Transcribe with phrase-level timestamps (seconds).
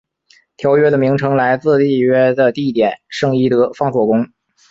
[0.57, 4.25] 条约的名称来自缔约的地点圣伊德方索宫。